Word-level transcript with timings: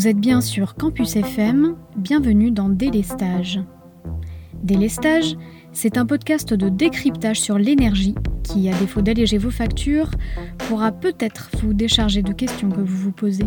Vous 0.00 0.08
êtes 0.08 0.16
bien 0.16 0.40
sur 0.40 0.76
Campus 0.76 1.14
FM, 1.16 1.76
bienvenue 1.94 2.50
dans 2.50 2.70
Délestage. 2.70 3.60
Délestage, 4.62 5.36
c'est 5.72 5.98
un 5.98 6.06
podcast 6.06 6.54
de 6.54 6.70
décryptage 6.70 7.38
sur 7.38 7.58
l'énergie 7.58 8.14
qui, 8.42 8.70
à 8.70 8.78
défaut 8.78 9.02
d'alléger 9.02 9.36
vos 9.36 9.50
factures, 9.50 10.10
pourra 10.56 10.90
peut-être 10.90 11.50
vous 11.60 11.74
décharger 11.74 12.22
de 12.22 12.32
questions 12.32 12.70
que 12.70 12.80
vous 12.80 12.96
vous 12.96 13.12
posez. 13.12 13.44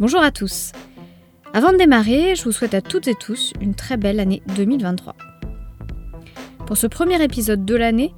Bonjour 0.00 0.24
à 0.24 0.32
tous. 0.32 0.72
Avant 1.56 1.70
de 1.70 1.76
démarrer, 1.78 2.34
je 2.34 2.42
vous 2.42 2.50
souhaite 2.50 2.74
à 2.74 2.80
toutes 2.80 3.06
et 3.06 3.14
tous 3.14 3.52
une 3.60 3.76
très 3.76 3.96
belle 3.96 4.18
année 4.18 4.42
2023. 4.56 5.14
Pour 6.66 6.76
ce 6.76 6.88
premier 6.88 7.22
épisode 7.22 7.64
de 7.64 7.76
l'année, 7.76 8.12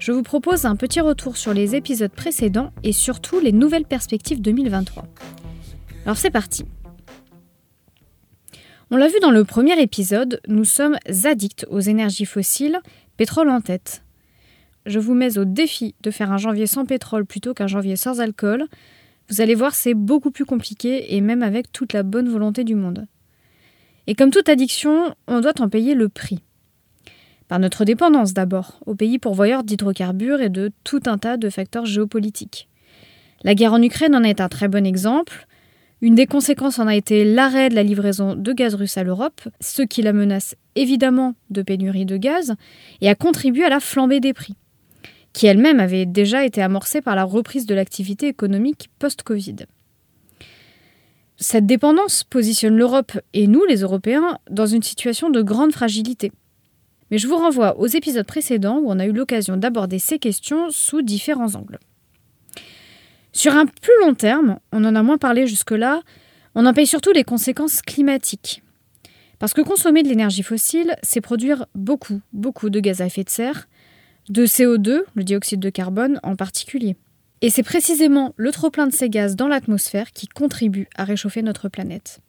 je 0.00 0.10
vous 0.10 0.22
propose 0.22 0.64
un 0.64 0.74
petit 0.74 1.00
retour 1.00 1.36
sur 1.36 1.52
les 1.52 1.76
épisodes 1.76 2.10
précédents 2.10 2.72
et 2.82 2.94
surtout 2.94 3.40
les 3.40 3.52
nouvelles 3.52 3.84
perspectives 3.84 4.40
2023. 4.40 5.04
Alors 6.06 6.16
c'est 6.16 6.30
parti. 6.30 6.64
On 8.90 8.96
l'a 8.96 9.08
vu 9.08 9.20
dans 9.20 9.32
le 9.32 9.44
premier 9.44 9.78
épisode, 9.82 10.40
nous 10.48 10.64
sommes 10.64 10.96
addicts 11.26 11.66
aux 11.68 11.80
énergies 11.80 12.24
fossiles, 12.24 12.80
pétrole 13.18 13.50
en 13.50 13.60
tête. 13.60 14.02
Je 14.86 14.98
vous 14.98 15.12
mets 15.12 15.36
au 15.36 15.44
défi 15.44 15.94
de 16.00 16.10
faire 16.10 16.32
un 16.32 16.38
janvier 16.38 16.66
sans 16.66 16.86
pétrole 16.86 17.26
plutôt 17.26 17.52
qu'un 17.52 17.66
janvier 17.66 17.96
sans 17.96 18.22
alcool, 18.22 18.64
vous 19.30 19.40
allez 19.40 19.54
voir, 19.54 19.74
c'est 19.74 19.94
beaucoup 19.94 20.30
plus 20.30 20.44
compliqué 20.44 21.14
et 21.14 21.20
même 21.20 21.42
avec 21.42 21.70
toute 21.70 21.92
la 21.92 22.02
bonne 22.02 22.28
volonté 22.28 22.64
du 22.64 22.74
monde. 22.74 23.06
Et 24.06 24.14
comme 24.14 24.30
toute 24.30 24.48
addiction, 24.48 25.14
on 25.26 25.40
doit 25.40 25.60
en 25.60 25.68
payer 25.68 25.94
le 25.94 26.08
prix. 26.08 26.40
Par 27.46 27.58
notre 27.58 27.84
dépendance 27.84 28.32
d'abord, 28.32 28.80
aux 28.86 28.94
pays 28.94 29.18
pourvoyeurs 29.18 29.64
d'hydrocarbures 29.64 30.40
et 30.40 30.48
de 30.48 30.70
tout 30.84 31.00
un 31.06 31.18
tas 31.18 31.36
de 31.36 31.50
facteurs 31.50 31.84
géopolitiques. 31.84 32.68
La 33.42 33.54
guerre 33.54 33.74
en 33.74 33.82
Ukraine 33.82 34.14
en 34.14 34.22
est 34.22 34.40
un 34.40 34.48
très 34.48 34.68
bon 34.68 34.86
exemple. 34.86 35.46
Une 36.00 36.14
des 36.14 36.26
conséquences 36.26 36.78
en 36.78 36.86
a 36.86 36.96
été 36.96 37.24
l'arrêt 37.24 37.68
de 37.68 37.74
la 37.74 37.82
livraison 37.82 38.34
de 38.34 38.52
gaz 38.52 38.74
russe 38.74 38.96
à 38.96 39.04
l'Europe, 39.04 39.42
ce 39.60 39.82
qui 39.82 40.00
la 40.02 40.12
menace 40.12 40.56
évidemment 40.74 41.34
de 41.50 41.62
pénurie 41.62 42.06
de 42.06 42.16
gaz, 42.16 42.54
et 43.00 43.08
a 43.08 43.14
contribué 43.14 43.64
à 43.64 43.68
la 43.68 43.80
flambée 43.80 44.20
des 44.20 44.32
prix 44.32 44.56
qui 45.32 45.46
elle-même 45.46 45.80
avait 45.80 46.06
déjà 46.06 46.44
été 46.44 46.62
amorcée 46.62 47.00
par 47.00 47.14
la 47.14 47.24
reprise 47.24 47.66
de 47.66 47.74
l'activité 47.74 48.28
économique 48.28 48.90
post-Covid. 48.98 49.56
Cette 51.36 51.66
dépendance 51.66 52.24
positionne 52.24 52.76
l'Europe 52.76 53.12
et 53.32 53.46
nous, 53.46 53.64
les 53.64 53.82
Européens, 53.82 54.38
dans 54.50 54.66
une 54.66 54.82
situation 54.82 55.30
de 55.30 55.40
grande 55.40 55.72
fragilité. 55.72 56.32
Mais 57.10 57.18
je 57.18 57.28
vous 57.28 57.36
renvoie 57.36 57.78
aux 57.78 57.86
épisodes 57.86 58.26
précédents 58.26 58.78
où 58.78 58.90
on 58.90 58.98
a 58.98 59.06
eu 59.06 59.12
l'occasion 59.12 59.56
d'aborder 59.56 59.98
ces 59.98 60.18
questions 60.18 60.70
sous 60.70 61.02
différents 61.02 61.54
angles. 61.54 61.78
Sur 63.32 63.54
un 63.54 63.66
plus 63.66 63.92
long 64.00 64.14
terme, 64.14 64.58
on 64.72 64.84
en 64.84 64.96
a 64.96 65.02
moins 65.02 65.18
parlé 65.18 65.46
jusque-là, 65.46 66.02
on 66.54 66.66
en 66.66 66.74
paye 66.74 66.86
surtout 66.86 67.12
les 67.12 67.24
conséquences 67.24 67.82
climatiques. 67.82 68.62
Parce 69.38 69.54
que 69.54 69.60
consommer 69.60 70.02
de 70.02 70.08
l'énergie 70.08 70.42
fossile, 70.42 70.96
c'est 71.02 71.20
produire 71.20 71.66
beaucoup, 71.74 72.20
beaucoup 72.32 72.70
de 72.70 72.80
gaz 72.80 73.00
à 73.00 73.06
effet 73.06 73.22
de 73.22 73.30
serre, 73.30 73.68
de 74.30 74.46
CO2, 74.46 75.02
le 75.14 75.24
dioxyde 75.24 75.60
de 75.60 75.70
carbone 75.70 76.20
en 76.22 76.36
particulier. 76.36 76.96
Et 77.40 77.50
c'est 77.50 77.62
précisément 77.62 78.34
le 78.36 78.50
trop-plein 78.50 78.86
de 78.86 78.92
ces 78.92 79.08
gaz 79.08 79.36
dans 79.36 79.48
l'atmosphère 79.48 80.12
qui 80.12 80.26
contribue 80.26 80.88
à 80.96 81.04
réchauffer 81.04 81.42
notre 81.42 81.68
planète. 81.68 82.20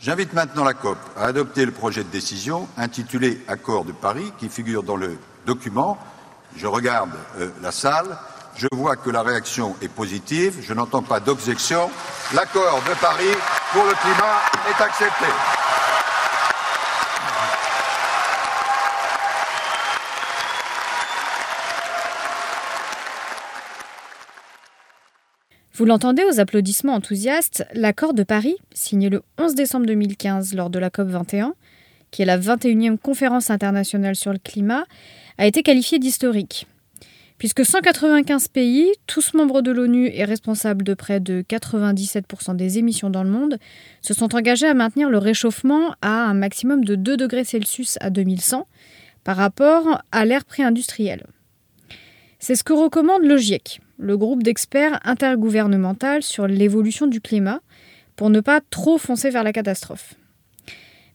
J'invite 0.00 0.32
maintenant 0.32 0.64
la 0.64 0.74
COP 0.74 0.98
à 1.16 1.24
adopter 1.24 1.64
le 1.64 1.72
projet 1.72 2.04
de 2.04 2.08
décision 2.08 2.68
intitulé 2.76 3.40
Accord 3.48 3.84
de 3.84 3.92
Paris 3.92 4.32
qui 4.38 4.48
figure 4.48 4.84
dans 4.84 4.96
le 4.96 5.18
document. 5.44 5.98
Je 6.56 6.66
regarde 6.66 7.10
euh, 7.38 7.50
la 7.62 7.72
salle, 7.72 8.16
je 8.54 8.68
vois 8.72 8.96
que 8.96 9.10
la 9.10 9.22
réaction 9.22 9.74
est 9.82 9.88
positive, 9.88 10.58
je 10.60 10.72
n'entends 10.72 11.02
pas 11.02 11.20
d'objection. 11.20 11.90
L'accord 12.34 12.80
de 12.88 12.94
Paris 13.00 13.36
pour 13.72 13.84
le 13.84 13.92
climat 13.92 14.40
est 14.68 14.82
accepté. 14.82 15.67
Vous 25.78 25.84
l'entendez 25.84 26.24
aux 26.24 26.40
applaudissements 26.40 26.94
enthousiastes, 26.94 27.64
l'accord 27.72 28.12
de 28.12 28.24
Paris, 28.24 28.56
signé 28.74 29.08
le 29.10 29.22
11 29.38 29.54
décembre 29.54 29.86
2015 29.86 30.54
lors 30.54 30.70
de 30.70 30.78
la 30.80 30.90
COP 30.90 31.06
21, 31.06 31.54
qui 32.10 32.22
est 32.22 32.24
la 32.24 32.36
21e 32.36 32.98
conférence 32.98 33.48
internationale 33.48 34.16
sur 34.16 34.32
le 34.32 34.40
climat, 34.40 34.86
a 35.38 35.46
été 35.46 35.62
qualifié 35.62 36.00
d'historique. 36.00 36.66
Puisque 37.38 37.64
195 37.64 38.48
pays, 38.48 38.92
tous 39.06 39.34
membres 39.34 39.62
de 39.62 39.70
l'ONU 39.70 40.10
et 40.12 40.24
responsables 40.24 40.82
de 40.82 40.94
près 40.94 41.20
de 41.20 41.44
97% 41.48 42.56
des 42.56 42.78
émissions 42.78 43.08
dans 43.08 43.22
le 43.22 43.30
monde, 43.30 43.60
se 44.02 44.14
sont 44.14 44.34
engagés 44.34 44.66
à 44.66 44.74
maintenir 44.74 45.08
le 45.08 45.18
réchauffement 45.18 45.94
à 46.02 46.24
un 46.24 46.34
maximum 46.34 46.84
de 46.84 46.96
2 46.96 47.16
degrés 47.16 47.44
Celsius 47.44 47.98
à 48.00 48.10
2100 48.10 48.66
par 49.22 49.36
rapport 49.36 50.02
à 50.10 50.24
l'ère 50.24 50.44
pré-industrielle. 50.44 51.24
C'est 52.40 52.56
ce 52.56 52.64
que 52.64 52.72
recommande 52.72 53.22
le 53.22 53.36
GIEC, 53.36 53.80
le 53.98 54.16
groupe 54.16 54.42
d'experts 54.42 55.00
intergouvernemental 55.04 56.22
sur 56.22 56.46
l'évolution 56.46 57.06
du 57.06 57.20
climat, 57.20 57.60
pour 58.16 58.30
ne 58.30 58.40
pas 58.40 58.60
trop 58.70 58.98
foncer 58.98 59.30
vers 59.30 59.44
la 59.44 59.52
catastrophe. 59.52 60.14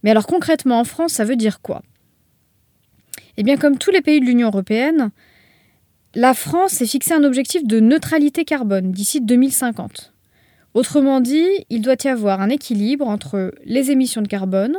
Mais 0.03 0.11
alors 0.11 0.27
concrètement 0.27 0.79
en 0.79 0.83
France, 0.83 1.13
ça 1.13 1.25
veut 1.25 1.35
dire 1.35 1.61
quoi? 1.61 1.81
Eh 3.37 3.43
bien 3.43 3.57
comme 3.57 3.77
tous 3.77 3.91
les 3.91 4.01
pays 4.01 4.19
de 4.19 4.25
l'Union 4.25 4.49
européenne, 4.49 5.11
la 6.15 6.33
France 6.33 6.73
s'est 6.73 6.85
fixé 6.85 7.13
un 7.13 7.23
objectif 7.23 7.65
de 7.65 7.79
neutralité 7.79 8.45
carbone 8.45 8.91
d'ici 8.91 9.19
2050. 9.21 10.13
Autrement 10.73 11.21
dit, 11.21 11.47
il 11.69 11.81
doit 11.81 11.95
y 12.03 12.07
avoir 12.07 12.41
un 12.41 12.49
équilibre 12.49 13.07
entre 13.07 13.53
les 13.65 13.91
émissions 13.91 14.21
de 14.21 14.27
carbone 14.27 14.77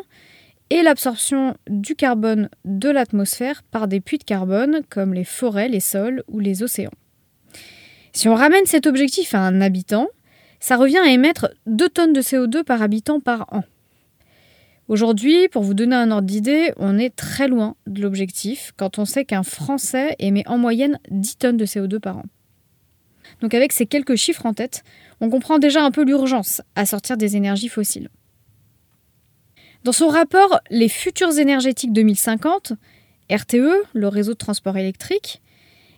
et 0.71 0.83
l'absorption 0.83 1.57
du 1.69 1.95
carbone 1.95 2.49
de 2.65 2.89
l'atmosphère 2.89 3.63
par 3.65 3.89
des 3.89 4.01
puits 4.01 4.19
de 4.19 4.25
carbone 4.25 4.81
comme 4.89 5.15
les 5.15 5.25
forêts, 5.25 5.69
les 5.69 5.81
sols 5.81 6.23
ou 6.29 6.41
les 6.41 6.63
océans. 6.63 6.91
Si 8.15 8.29
on 8.29 8.37
ramène 8.37 8.65
cet 8.65 8.87
objectif 8.87 9.35
à 9.35 9.41
un 9.41 9.61
habitant, 9.61 10.07
ça 10.61 10.77
revient 10.77 10.99
à 10.99 11.09
émettre 11.09 11.49
2 11.67 11.89
tonnes 11.89 12.13
de 12.13 12.23
CO2 12.23 12.63
par 12.63 12.81
habitant 12.81 13.19
par 13.19 13.53
an. 13.53 13.65
Aujourd'hui, 14.87 15.49
pour 15.49 15.65
vous 15.65 15.75
donner 15.75 15.97
un 15.97 16.13
ordre 16.13 16.29
d'idée, 16.29 16.73
on 16.77 16.97
est 16.97 17.15
très 17.15 17.49
loin 17.49 17.75
de 17.89 18.01
l'objectif 18.01 18.73
quand 18.77 19.01
on 19.01 19.05
sait 19.05 19.25
qu'un 19.25 19.43
Français 19.43 20.15
émet 20.21 20.47
en 20.47 20.59
moyenne 20.59 21.01
10 21.11 21.37
tonnes 21.39 21.57
de 21.57 21.67
CO2 21.67 21.99
par 21.99 22.19
an. 22.19 22.25
Donc 23.41 23.53
avec 23.53 23.73
ces 23.73 23.87
quelques 23.87 24.15
chiffres 24.15 24.47
en 24.47 24.55
tête, 24.55 24.85
on 25.21 25.29
comprend 25.29 25.59
déjà 25.59 25.83
un 25.83 25.91
peu 25.91 26.05
l'urgence 26.05 26.63
à 26.77 26.87
sortir 26.87 27.17
des 27.17 27.37
énergies 27.37 27.69
fossiles. 27.69 28.11
Dans 29.83 29.93
son 29.93 30.09
rapport 30.09 30.61
Les 30.71 30.89
futurs 30.89 31.37
énergétiques 31.37 31.93
2050, 31.93 32.75
RTE, 33.29 33.83
le 33.93 34.09
réseau 34.09 34.35
de 34.35 34.39
transport 34.39 34.77
électrique, 34.77 35.43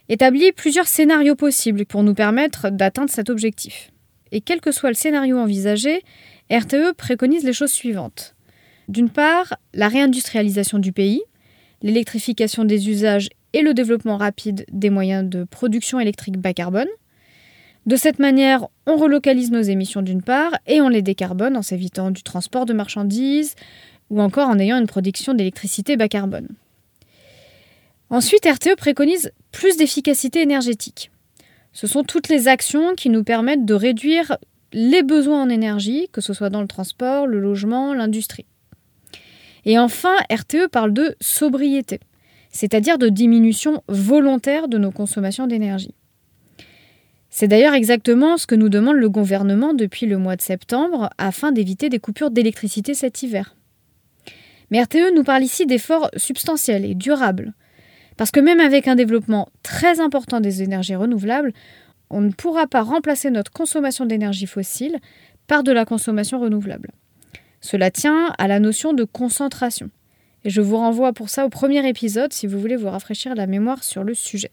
établit 0.08 0.52
plusieurs 0.52 0.86
scénarios 0.86 1.36
possibles 1.36 1.86
pour 1.86 2.02
nous 2.02 2.14
permettre 2.14 2.70
d'atteindre 2.70 3.10
cet 3.10 3.30
objectif. 3.30 3.90
Et 4.32 4.40
quel 4.40 4.60
que 4.60 4.72
soit 4.72 4.90
le 4.90 4.94
scénario 4.94 5.38
envisagé, 5.38 6.02
RTE 6.50 6.92
préconise 6.96 7.44
les 7.44 7.52
choses 7.52 7.72
suivantes. 7.72 8.34
D'une 8.88 9.10
part, 9.10 9.56
la 9.74 9.88
réindustrialisation 9.88 10.78
du 10.78 10.92
pays, 10.92 11.22
l'électrification 11.82 12.64
des 12.64 12.88
usages 12.88 13.28
et 13.52 13.62
le 13.62 13.74
développement 13.74 14.16
rapide 14.16 14.64
des 14.70 14.90
moyens 14.90 15.28
de 15.28 15.44
production 15.44 15.98
électrique 15.98 16.38
bas 16.38 16.52
carbone. 16.52 16.88
De 17.86 17.96
cette 17.96 18.18
manière, 18.18 18.66
on 18.86 18.96
relocalise 18.96 19.50
nos 19.50 19.62
émissions 19.62 20.02
d'une 20.02 20.22
part 20.22 20.52
et 20.66 20.80
on 20.80 20.88
les 20.88 21.02
décarbone 21.02 21.56
en 21.56 21.62
s'évitant 21.62 22.10
du 22.10 22.22
transport 22.22 22.66
de 22.66 22.72
marchandises 22.72 23.54
ou 24.10 24.20
encore 24.20 24.48
en 24.48 24.58
ayant 24.58 24.78
une 24.78 24.86
production 24.86 25.34
d'électricité 25.34 25.96
bas 25.96 26.08
carbone. 26.08 26.48
Ensuite, 28.10 28.46
RTE 28.46 28.76
préconise 28.76 29.32
plus 29.50 29.76
d'efficacité 29.76 30.40
énergétique. 30.40 31.10
Ce 31.72 31.86
sont 31.86 32.04
toutes 32.04 32.28
les 32.28 32.48
actions 32.48 32.94
qui 32.94 33.10
nous 33.10 33.24
permettent 33.24 33.64
de 33.64 33.74
réduire 33.74 34.38
les 34.72 35.02
besoins 35.02 35.42
en 35.42 35.48
énergie, 35.48 36.08
que 36.12 36.20
ce 36.20 36.32
soit 36.32 36.50
dans 36.50 36.60
le 36.60 36.68
transport, 36.68 37.26
le 37.26 37.40
logement, 37.40 37.94
l'industrie. 37.94 38.46
Et 39.64 39.78
enfin, 39.78 40.14
RTE 40.30 40.68
parle 40.70 40.92
de 40.92 41.16
sobriété, 41.20 42.00
c'est-à-dire 42.50 42.98
de 42.98 43.08
diminution 43.08 43.82
volontaire 43.88 44.68
de 44.68 44.78
nos 44.78 44.92
consommations 44.92 45.46
d'énergie. 45.46 45.94
C'est 47.30 47.48
d'ailleurs 47.48 47.74
exactement 47.74 48.38
ce 48.38 48.46
que 48.46 48.54
nous 48.54 48.68
demande 48.68 48.96
le 48.96 49.10
gouvernement 49.10 49.74
depuis 49.74 50.06
le 50.06 50.16
mois 50.16 50.36
de 50.36 50.42
septembre 50.42 51.10
afin 51.18 51.52
d'éviter 51.52 51.88
des 51.88 51.98
coupures 51.98 52.30
d'électricité 52.30 52.94
cet 52.94 53.22
hiver. 53.22 53.56
Mais 54.70 54.82
RTE 54.82 55.14
nous 55.14 55.24
parle 55.24 55.42
ici 55.42 55.66
d'efforts 55.66 56.10
substantiels 56.16 56.84
et 56.84 56.94
durables, 56.94 57.52
parce 58.16 58.30
que 58.30 58.40
même 58.40 58.60
avec 58.60 58.88
un 58.88 58.94
développement 58.94 59.48
très 59.62 60.00
important 60.00 60.40
des 60.40 60.62
énergies 60.62 60.94
renouvelables, 60.94 61.52
on 62.10 62.20
ne 62.20 62.30
pourra 62.30 62.66
pas 62.66 62.82
remplacer 62.82 63.30
notre 63.30 63.50
consommation 63.50 64.06
d'énergie 64.06 64.46
fossile 64.46 64.98
par 65.46 65.62
de 65.62 65.72
la 65.72 65.84
consommation 65.84 66.40
renouvelable. 66.40 66.90
Cela 67.60 67.90
tient 67.90 68.32
à 68.38 68.48
la 68.48 68.60
notion 68.60 68.92
de 68.92 69.04
concentration. 69.04 69.90
Et 70.44 70.50
je 70.50 70.60
vous 70.60 70.76
renvoie 70.76 71.12
pour 71.12 71.28
ça 71.28 71.44
au 71.44 71.48
premier 71.48 71.86
épisode 71.88 72.32
si 72.32 72.46
vous 72.46 72.60
voulez 72.60 72.76
vous 72.76 72.88
rafraîchir 72.88 73.34
la 73.34 73.46
mémoire 73.46 73.82
sur 73.82 74.04
le 74.04 74.14
sujet. 74.14 74.52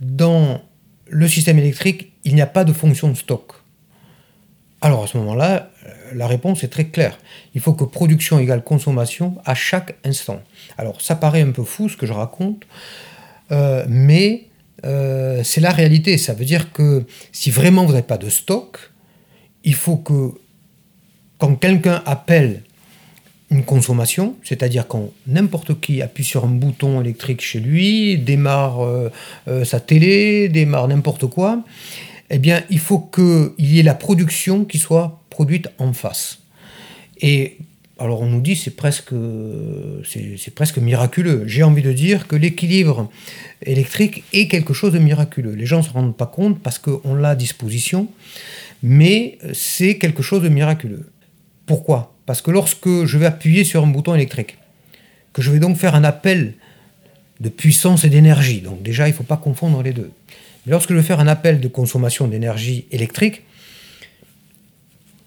Dans 0.00 0.62
le 1.08 1.28
système 1.28 1.58
électrique, 1.58 2.12
il 2.24 2.34
n'y 2.34 2.42
a 2.42 2.46
pas 2.46 2.64
de 2.64 2.72
fonction 2.72 3.08
de 3.08 3.14
stock. 3.14 3.59
Alors 4.80 5.04
à 5.04 5.06
ce 5.06 5.18
moment-là, 5.18 5.70
la 6.14 6.26
réponse 6.26 6.64
est 6.64 6.68
très 6.68 6.86
claire. 6.86 7.18
Il 7.54 7.60
faut 7.60 7.74
que 7.74 7.84
production 7.84 8.38
égale 8.38 8.62
consommation 8.62 9.36
à 9.44 9.54
chaque 9.54 9.96
instant. 10.04 10.40
Alors 10.78 11.00
ça 11.00 11.16
paraît 11.16 11.42
un 11.42 11.50
peu 11.50 11.64
fou 11.64 11.88
ce 11.88 11.96
que 11.96 12.06
je 12.06 12.12
raconte, 12.12 12.62
euh, 13.52 13.84
mais 13.88 14.46
euh, 14.86 15.42
c'est 15.44 15.60
la 15.60 15.70
réalité. 15.70 16.16
Ça 16.16 16.32
veut 16.32 16.44
dire 16.44 16.72
que 16.72 17.04
si 17.32 17.50
vraiment 17.50 17.84
vous 17.84 17.92
n'avez 17.92 18.06
pas 18.06 18.18
de 18.18 18.30
stock, 18.30 18.90
il 19.64 19.74
faut 19.74 19.96
que 19.96 20.32
quand 21.38 21.54
quelqu'un 21.56 22.02
appelle 22.06 22.62
une 23.50 23.64
consommation, 23.64 24.36
c'est-à-dire 24.44 24.86
quand 24.86 25.10
n'importe 25.26 25.80
qui 25.80 26.02
appuie 26.02 26.24
sur 26.24 26.44
un 26.44 26.48
bouton 26.48 27.00
électrique 27.00 27.40
chez 27.40 27.58
lui, 27.58 28.16
démarre 28.16 28.84
euh, 28.84 29.10
sa 29.64 29.80
télé, 29.80 30.48
démarre 30.48 30.86
n'importe 30.88 31.26
quoi, 31.26 31.62
eh 32.30 32.38
bien, 32.38 32.62
il 32.70 32.78
faut 32.78 32.98
qu'il 32.98 33.52
y 33.58 33.80
ait 33.80 33.82
la 33.82 33.94
production 33.94 34.64
qui 34.64 34.78
soit 34.78 35.20
produite 35.30 35.68
en 35.78 35.92
face. 35.92 36.38
Et 37.20 37.58
alors 37.98 38.22
on 38.22 38.26
nous 38.26 38.40
dit 38.40 38.56
c'est 38.56 38.74
presque 38.76 39.14
c'est 40.04 40.54
presque 40.54 40.78
miraculeux. 40.78 41.42
J'ai 41.46 41.62
envie 41.62 41.82
de 41.82 41.92
dire 41.92 42.26
que 42.26 42.36
l'équilibre 42.36 43.10
électrique 43.66 44.24
est 44.32 44.48
quelque 44.48 44.72
chose 44.72 44.92
de 44.92 44.98
miraculeux. 44.98 45.52
Les 45.52 45.66
gens 45.66 45.78
ne 45.78 45.82
se 45.82 45.90
rendent 45.90 46.16
pas 46.16 46.26
compte 46.26 46.60
parce 46.60 46.78
qu'on 46.78 47.14
l'a 47.14 47.30
à 47.30 47.34
disposition, 47.34 48.08
mais 48.82 49.38
c'est 49.52 49.98
quelque 49.98 50.22
chose 50.22 50.42
de 50.42 50.48
miraculeux. 50.48 51.10
Pourquoi? 51.66 52.14
Parce 52.24 52.40
que 52.40 52.50
lorsque 52.50 53.04
je 53.04 53.18
vais 53.18 53.26
appuyer 53.26 53.64
sur 53.64 53.84
un 53.84 53.88
bouton 53.88 54.14
électrique, 54.14 54.56
que 55.32 55.42
je 55.42 55.50
vais 55.50 55.58
donc 55.58 55.76
faire 55.76 55.94
un 55.94 56.04
appel 56.04 56.54
de 57.40 57.48
puissance 57.48 58.04
et 58.04 58.08
d'énergie, 58.08 58.60
donc 58.60 58.82
déjà 58.82 59.08
il 59.08 59.10
ne 59.10 59.16
faut 59.16 59.24
pas 59.24 59.36
confondre 59.36 59.82
les 59.82 59.92
deux. 59.92 60.10
Lorsque 60.66 60.90
je 60.90 60.94
vais 60.94 61.02
faire 61.02 61.20
un 61.20 61.26
appel 61.26 61.60
de 61.60 61.68
consommation 61.68 62.28
d'énergie 62.28 62.86
électrique, 62.90 63.42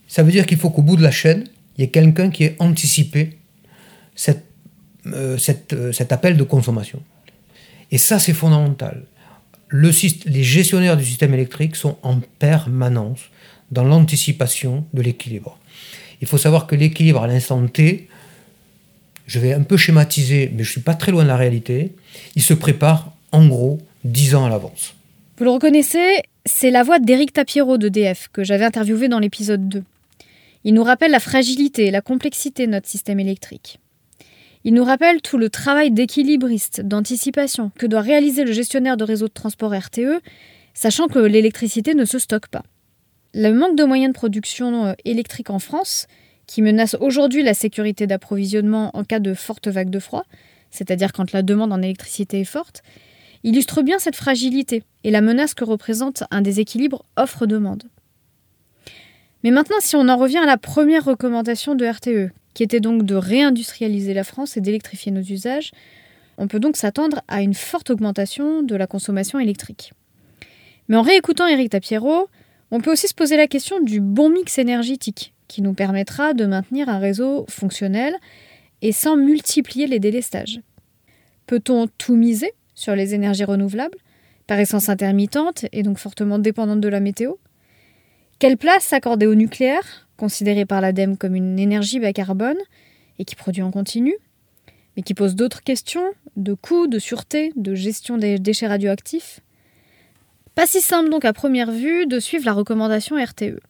ça 0.08 0.24
veut 0.24 0.32
dire 0.32 0.46
qu'il 0.46 0.58
faut 0.58 0.70
qu'au 0.70 0.84
bout 0.84 0.96
de 0.96 1.02
la 1.02 1.12
chaîne, 1.12 1.46
il 1.78 1.82
y 1.82 1.84
ait 1.86 1.90
quelqu'un 1.90 2.30
qui 2.30 2.44
ait 2.44 2.56
anticipé 2.60 3.38
euh, 4.28 5.38
euh, 5.74 5.92
cet 5.92 6.12
appel 6.12 6.38
de 6.38 6.44
consommation. 6.44 7.02
Et 7.92 7.98
ça, 7.98 8.20
c'est 8.20 8.34
fondamental. 8.34 9.06
Le, 9.68 9.92
les 10.26 10.44
gestionnaires 10.44 10.98
du 10.98 11.04
système 11.04 11.34
électrique 11.34 11.76
sont 11.76 11.98
en 12.04 12.20
permanence 12.38 13.22
dans 13.72 13.84
l'anticipation 13.84 14.86
de 14.94 15.02
l'équilibre. 15.02 15.58
Il 16.22 16.28
faut 16.28 16.38
savoir 16.38 16.68
que 16.68 16.76
l'équilibre 16.76 17.24
à 17.24 17.28
l'instant 17.28 17.66
T, 17.68 18.08
je 19.26 19.40
vais 19.40 19.54
un 19.54 19.64
peu 19.64 19.78
schématiser, 19.78 20.52
mais 20.54 20.64
je 20.64 20.70
ne 20.70 20.74
suis 20.74 20.82
pas 20.82 20.94
très 20.94 21.12
loin 21.12 21.24
de 21.24 21.28
la 21.28 21.38
réalité, 21.38 21.96
il 22.36 22.44
se 22.44 22.54
prépare 22.54 23.12
en 23.32 23.48
gros 23.48 23.82
10 24.04 24.36
ans 24.36 24.46
à 24.46 24.50
l'avance. 24.50 24.96
Vous 25.44 25.50
le 25.50 25.56
reconnaissez, 25.56 26.22
c'est 26.46 26.72
la 26.72 26.84
voix 26.84 27.00
d'Éric 27.00 27.34
Tapiero 27.34 27.78
d'EDF 27.78 28.30
que 28.32 28.46
j'avais 28.46 28.64
interviewé 28.64 29.10
dans 29.10 29.20
l'épisode 29.20 29.68
2. 29.68 29.84
Il 30.64 30.74
nous 30.74 30.86
rappelle 30.86 31.12
la 31.12 31.20
fragilité 31.20 31.88
et 31.88 31.92
la 31.92 32.00
complexité 32.00 32.66
de 32.66 32.72
notre 32.72 32.88
système 32.88 33.20
électrique. 33.20 33.82
Il 34.64 34.74
nous 34.74 34.86
rappelle 34.86 35.22
tout 35.22 35.38
le 35.38 35.50
travail 35.50 35.92
d'équilibriste, 35.92 36.80
d'anticipation 36.80 37.74
que 37.78 37.86
doit 37.86 38.00
réaliser 38.00 38.46
le 38.46 38.54
gestionnaire 38.54 38.96
de 38.96 39.04
réseau 39.04 39.28
de 39.28 39.34
transport 39.34 39.74
RTE, 39.74 40.22
sachant 40.74 41.08
que 41.08 41.20
l'électricité 41.20 41.94
ne 41.94 42.06
se 42.06 42.20
stocke 42.20 42.48
pas. 42.48 42.64
Le 43.34 43.52
manque 43.52 43.76
de 43.76 43.84
moyens 43.84 44.14
de 44.14 44.18
production 44.18 44.86
euh, 44.86 44.94
électrique 45.04 45.50
en 45.50 45.60
France, 45.60 46.08
qui 46.48 46.62
menace 46.62 46.96
aujourd'hui 47.02 47.44
la 47.44 47.54
sécurité 47.54 48.08
d'approvisionnement 48.08 48.92
en 48.94 49.04
cas 49.04 49.20
de 49.20 49.34
forte 49.34 49.68
vague 49.68 49.90
de 49.90 50.00
froid, 50.00 50.24
c'est-à-dire 50.72 51.12
quand 51.12 51.34
la 51.34 51.42
demande 51.42 51.74
en 51.74 51.82
électricité 51.82 52.40
est 52.40 52.46
forte, 52.46 52.82
illustre 53.44 53.82
bien 53.82 54.00
cette 54.00 54.16
fragilité 54.16 54.84
et 55.04 55.12
la 55.12 55.22
menace 55.22 55.54
que 55.54 55.64
représente 55.64 56.24
un 56.32 56.42
déséquilibre 56.42 57.06
offre-demande. 57.18 57.84
Mais 59.44 59.52
maintenant, 59.52 59.78
si 59.80 59.96
on 59.96 60.08
en 60.08 60.18
revient 60.18 60.38
à 60.38 60.46
la 60.46 60.58
première 60.58 61.04
recommandation 61.04 61.76
de 61.76 61.86
RTE, 61.86 62.32
qui 62.54 62.64
était 62.64 62.80
donc 62.80 63.04
de 63.04 63.16
réindustrialiser 63.16 64.14
la 64.14 64.24
France 64.24 64.56
et 64.56 64.62
d'électrifier 64.62 65.12
nos 65.12 65.22
usages, 65.22 65.72
on 66.38 66.48
peut 66.48 66.60
donc 66.60 66.78
s'attendre 66.78 67.22
à 67.28 67.42
une 67.42 67.54
forte 67.54 67.90
augmentation 67.90 68.64
de 68.64 68.76
la 68.76 68.88
consommation 68.88 69.40
électrique. 69.40 69.94
Mais 70.88 70.96
en 70.96 71.02
réécoutant 71.02 71.48
Éric 71.48 71.72
Tapiero, 71.72 72.28
on 72.72 72.80
peut 72.80 72.92
aussi 72.92 73.08
se 73.08 73.14
poser 73.14 73.38
la 73.38 73.48
question 73.48 73.80
du 73.80 74.00
bon 74.00 74.30
mix 74.30 74.58
énergétique, 74.58 75.34
qui 75.48 75.62
nous 75.62 75.74
permettra 75.74 76.34
de 76.34 76.46
maintenir 76.46 76.90
un 76.90 77.00
réseau 77.00 77.46
fonctionnel 77.50 78.16
et 78.82 78.92
sans 78.92 79.16
multiplier 79.16 79.88
les 79.88 80.00
délestages. 80.00 80.62
Peut-on 81.46 81.88
tout 81.98 82.16
miser 82.16 82.52
sur 82.76 82.96
les 82.96 83.14
énergies 83.14 83.44
renouvelables, 83.44 83.98
par 84.48 84.60
essence 84.60 84.90
intermittentes 84.90 85.66
et 85.72 85.84
donc 85.84 85.98
fortement 85.98 86.40
dépendantes 86.40 86.82
de 86.82 86.90
la 86.90 87.00
météo 87.00 87.36
quelle 88.44 88.58
place 88.58 88.84
s'accorder 88.84 89.26
au 89.26 89.36
nucléaire, 89.36 90.06
considéré 90.18 90.66
par 90.66 90.82
l'ADEME 90.82 91.18
comme 91.18 91.34
une 91.34 91.58
énergie 91.58 92.02
bas 92.02 92.12
carbone 92.12 92.58
et 93.18 93.24
qui 93.24 93.36
produit 93.36 93.62
en 93.62 93.72
continu, 93.72 94.14
mais 94.98 95.02
qui 95.02 95.14
pose 95.14 95.36
d'autres 95.36 95.64
questions 95.64 96.04
de 96.36 96.54
coûts, 96.54 96.88
de 96.88 97.00
sûreté, 97.00 97.54
de 97.56 97.74
gestion 97.74 98.18
des 98.18 98.40
déchets 98.40 98.68
radioactifs? 98.68 99.40
Pas 100.56 100.68
si 100.68 100.82
simple 100.82 101.10
donc 101.10 101.24
à 101.24 101.32
première 101.32 101.72
vue 101.72 102.06
de 102.06 102.20
suivre 102.20 102.46
la 102.46 102.52
recommandation 102.52 103.16
RTE. 103.16 103.62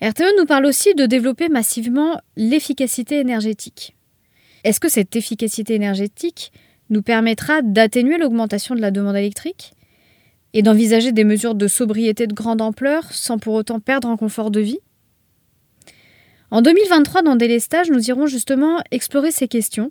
RTE 0.00 0.38
nous 0.38 0.46
parle 0.46 0.66
aussi 0.66 0.94
de 0.94 1.06
développer 1.06 1.48
massivement 1.48 2.20
l'efficacité 2.36 3.18
énergétique. 3.18 3.96
Est-ce 4.62 4.78
que 4.78 4.88
cette 4.88 5.16
efficacité 5.16 5.74
énergétique 5.74 6.52
nous 6.90 7.02
permettra 7.02 7.62
d'atténuer 7.62 8.18
l'augmentation 8.18 8.74
de 8.74 8.80
la 8.80 8.90
demande 8.90 9.16
électrique 9.16 9.72
et 10.52 10.62
d'envisager 10.62 11.12
des 11.12 11.24
mesures 11.24 11.54
de 11.54 11.68
sobriété 11.68 12.26
de 12.26 12.34
grande 12.34 12.62
ampleur 12.62 13.04
sans 13.12 13.38
pour 13.38 13.54
autant 13.54 13.80
perdre 13.80 14.08
en 14.08 14.16
confort 14.16 14.50
de 14.50 14.60
vie 14.60 14.78
En 16.50 16.62
2023, 16.62 17.22
dans 17.22 17.36
Délestage, 17.36 17.90
nous 17.90 18.08
irons 18.08 18.26
justement 18.26 18.80
explorer 18.90 19.32
ces 19.32 19.48
questions. 19.48 19.90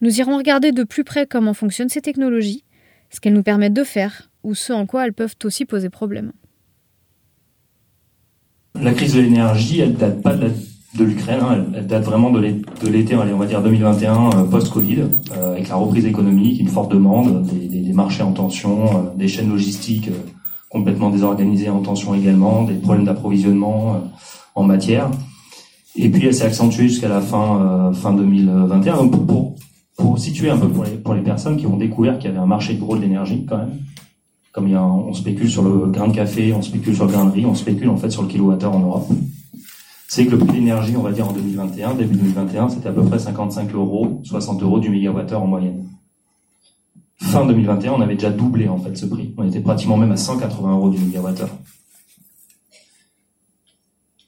Nous 0.00 0.20
irons 0.20 0.36
regarder 0.36 0.72
de 0.72 0.82
plus 0.82 1.04
près 1.04 1.26
comment 1.26 1.54
fonctionnent 1.54 1.88
ces 1.88 2.02
technologies, 2.02 2.64
ce 3.10 3.20
qu'elles 3.20 3.32
nous 3.32 3.42
permettent 3.42 3.74
de 3.74 3.84
faire, 3.84 4.30
ou 4.42 4.54
ce 4.54 4.72
en 4.72 4.86
quoi 4.86 5.06
elles 5.06 5.12
peuvent 5.12 5.36
aussi 5.44 5.64
poser 5.64 5.88
problème. 5.88 6.32
La 8.80 8.92
crise 8.92 9.14
de 9.14 9.20
l'énergie, 9.20 9.80
elle 9.80 9.94
date 9.94 10.20
pas 10.20 10.34
de 10.34 10.50
l'Ukraine, 11.02 11.40
hein. 11.42 11.64
elle, 11.74 11.86
date 11.86 12.04
vraiment 12.04 12.30
de 12.30 12.38
l'été, 12.38 13.16
on 13.16 13.36
va 13.36 13.46
dire 13.46 13.62
2021, 13.62 14.14
euh, 14.14 14.44
post-Covid, 14.44 14.98
euh, 15.36 15.52
avec 15.52 15.68
la 15.68 15.74
reprise 15.74 16.06
économique, 16.06 16.60
une 16.60 16.68
forte 16.68 16.92
demande, 16.92 17.44
des, 17.46 17.92
marchés 17.92 18.22
en 18.22 18.32
tension, 18.32 18.84
euh, 18.84 19.00
des 19.16 19.28
chaînes 19.28 19.50
logistiques 19.50 20.10
complètement 20.68 21.10
désorganisées 21.10 21.68
en 21.68 21.80
tension 21.80 22.14
également, 22.14 22.62
des 22.62 22.74
problèmes 22.74 23.04
d'approvisionnement 23.04 24.02
en 24.54 24.64
matière. 24.64 25.08
Et 25.96 26.08
puis 26.08 26.26
elle 26.26 26.34
s'est 26.34 26.46
accentuée 26.46 26.88
jusqu'à 26.88 27.08
la 27.08 27.20
fin 27.20 27.92
fin 27.92 28.12
2021. 28.12 28.96
Donc 28.96 29.24
pour, 29.24 30.18
situer 30.18 30.50
un 30.50 30.58
peu 30.58 30.68
pour 30.68 31.14
les, 31.14 31.22
personnes 31.22 31.56
qui 31.56 31.68
ont 31.68 31.76
découvert 31.76 32.18
qu'il 32.18 32.28
y 32.28 32.32
avait 32.32 32.42
un 32.42 32.46
marché 32.46 32.74
gros 32.74 32.96
de 32.96 33.02
l'énergie 33.02 33.46
quand 33.48 33.58
même, 33.58 33.78
comme 34.50 34.72
on 34.74 35.12
spécule 35.12 35.48
sur 35.48 35.62
le 35.62 35.86
grain 35.86 36.08
de 36.08 36.14
café, 36.14 36.52
on 36.52 36.62
spécule 36.62 36.96
sur 36.96 37.06
le 37.06 37.12
grain 37.12 37.26
de 37.26 37.30
riz, 37.30 37.46
on 37.46 37.54
spécule 37.54 37.88
en 37.88 37.96
fait 37.96 38.10
sur 38.10 38.22
le 38.22 38.28
kilowattheure 38.28 38.74
en 38.74 38.80
Europe. 38.80 39.06
C'est 40.08 40.26
que 40.26 40.30
le 40.32 40.38
prix 40.38 40.48
de 40.48 40.52
l'énergie, 40.54 40.96
on 40.96 41.02
va 41.02 41.12
dire 41.12 41.28
en 41.28 41.32
2021, 41.32 41.94
début 41.94 42.16
2021, 42.16 42.68
c'était 42.68 42.88
à 42.88 42.92
peu 42.92 43.02
près 43.02 43.18
55 43.18 43.72
euros, 43.74 44.20
60 44.24 44.62
euros 44.62 44.78
du 44.78 44.90
mégawattheure 44.90 45.42
en 45.42 45.46
moyenne 45.46 45.84
fin 47.34 47.44
2021, 47.46 47.92
on 47.92 48.00
avait 48.00 48.14
déjà 48.14 48.30
doublé 48.30 48.68
en 48.68 48.78
fait 48.78 48.96
ce 48.96 49.06
prix. 49.06 49.34
On 49.36 49.46
était 49.46 49.60
pratiquement 49.60 49.96
même 49.96 50.12
à 50.12 50.16
180 50.16 50.72
euros 50.72 50.90
du 50.90 50.98
mégawattheure. 50.98 51.50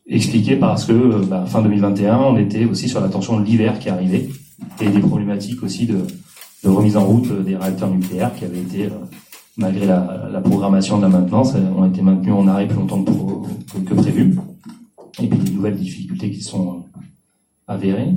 Expliqué 0.08 0.56
parce 0.56 0.84
que 0.84 1.24
bah, 1.24 1.44
fin 1.46 1.62
2021, 1.62 2.18
on 2.18 2.36
était 2.36 2.64
aussi 2.64 2.88
sur 2.88 3.00
la 3.00 3.08
tension 3.08 3.38
de 3.38 3.44
l'hiver 3.44 3.78
qui 3.78 3.88
arrivait 3.88 4.28
et 4.80 4.88
des 4.88 5.00
problématiques 5.00 5.62
aussi 5.62 5.86
de, 5.86 5.98
remise 6.64 6.96
en 6.96 7.04
route 7.04 7.44
des 7.44 7.56
réacteurs 7.56 7.90
nucléaires 7.90 8.34
qui 8.34 8.44
avaient 8.44 8.58
été, 8.58 8.86
euh, 8.86 8.90
malgré 9.56 9.86
la, 9.86 10.40
programmation 10.42 10.96
de 10.96 11.02
la 11.02 11.08
maintenance, 11.08 11.54
euh, 11.54 11.78
ont 11.78 11.86
été 11.86 12.02
maintenus 12.02 12.34
en 12.34 12.48
arrêt 12.48 12.66
plus 12.66 12.76
longtemps 12.76 13.04
que 13.04 13.94
prévu. 13.94 14.36
Et 15.22 15.28
puis 15.28 15.38
des 15.38 15.50
nouvelles 15.50 15.76
difficultés 15.76 16.30
qui 16.30 16.42
sont 16.42 16.84
avérées. 17.66 18.14